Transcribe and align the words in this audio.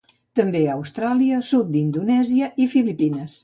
També 0.37 0.61
a 0.69 0.77
Austràlia, 0.77 1.43
sud 1.51 1.71
d'Indonèsia 1.77 2.51
i 2.67 2.71
Filipines. 2.77 3.39